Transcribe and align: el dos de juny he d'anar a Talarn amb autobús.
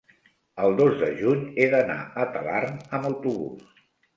el 0.63 0.73
dos 0.79 0.95
de 1.01 1.09
juny 1.19 1.43
he 1.57 1.67
d'anar 1.75 1.99
a 2.23 2.27
Talarn 2.33 2.83
amb 3.01 3.07
autobús. 3.13 3.81